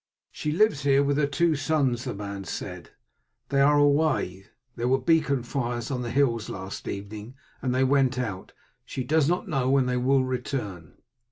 "She 0.31 0.51
lives 0.51 0.81
here 0.81 1.03
with 1.03 1.19
her 1.19 1.27
two 1.27 1.55
sons," 1.55 2.05
the 2.05 2.15
man 2.15 2.43
said; 2.43 2.89
"they 3.49 3.61
are 3.61 3.77
away. 3.77 4.47
There 4.75 4.87
were 4.87 4.97
beacon 4.99 5.43
fires 5.43 5.91
on 5.91 6.01
the 6.01 6.09
hills 6.09 6.49
last 6.49 6.87
evening, 6.87 7.35
and 7.61 7.71
they 7.75 7.83
went 7.83 8.17
out. 8.17 8.51
She 8.83 9.03
does 9.03 9.29
not 9.29 9.47
know 9.47 9.69
when 9.69 9.85
they 9.85 9.97
will 9.97 10.23
return." 10.23 10.93